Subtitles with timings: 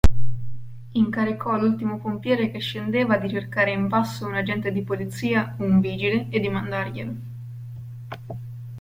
[0.95, 5.79] Incaricò l'ultimo pompiere che scendeva di cercare in basso un agente di polizia o un
[5.79, 7.13] vigile e di mandarglielo.